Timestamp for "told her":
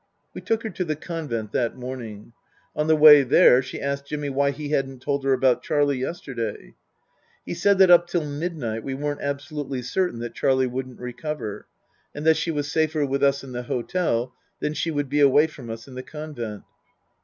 5.03-5.31